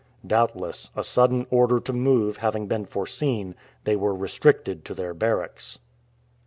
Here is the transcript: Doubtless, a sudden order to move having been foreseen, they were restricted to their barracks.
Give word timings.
Doubtless, 0.25 0.89
a 0.95 1.03
sudden 1.03 1.45
order 1.51 1.79
to 1.79 1.93
move 1.93 2.37
having 2.37 2.65
been 2.65 2.85
foreseen, 2.85 3.53
they 3.83 3.95
were 3.95 4.15
restricted 4.15 4.83
to 4.85 4.95
their 4.95 5.13
barracks. 5.13 5.77